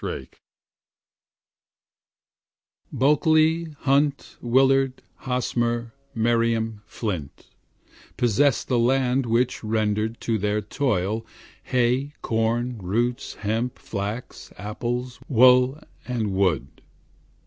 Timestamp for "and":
16.07-16.31